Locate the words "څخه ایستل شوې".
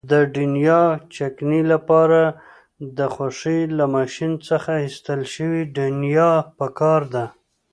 4.47-5.61